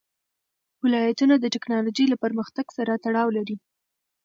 ولایتونه 0.83 1.35
د 1.37 1.45
تکنالوژۍ 1.55 2.05
له 2.09 2.17
پرمختګ 2.23 2.65
سره 2.77 3.01
تړاو 3.03 3.29
لري. 3.37 3.57